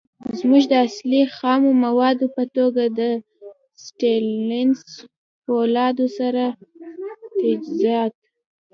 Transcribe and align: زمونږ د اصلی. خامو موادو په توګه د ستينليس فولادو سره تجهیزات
زمونږ 0.37 0.63
د 0.71 0.73
اصلی. 0.85 1.21
خامو 1.35 1.71
موادو 1.85 2.25
په 2.35 2.43
توګه 2.55 2.83
د 2.99 3.01
ستينليس 3.85 4.75
فولادو 5.43 6.07
سره 6.17 6.43
تجهیزات 7.39 8.13